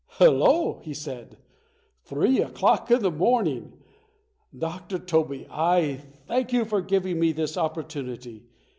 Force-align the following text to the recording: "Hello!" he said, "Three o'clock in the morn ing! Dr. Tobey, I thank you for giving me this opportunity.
"Hello!" 0.17 0.79
he 0.81 0.95
said, 0.95 1.37
"Three 2.05 2.41
o'clock 2.41 2.89
in 2.89 3.03
the 3.03 3.11
morn 3.11 3.45
ing! 3.45 3.73
Dr. 4.57 4.97
Tobey, 4.97 5.45
I 5.47 6.01
thank 6.27 6.51
you 6.51 6.65
for 6.65 6.81
giving 6.81 7.19
me 7.19 7.33
this 7.33 7.55
opportunity. 7.55 8.41